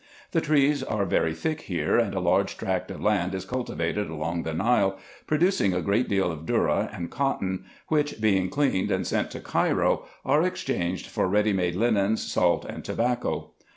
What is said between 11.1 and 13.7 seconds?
ready made lines, salt, and tobacco.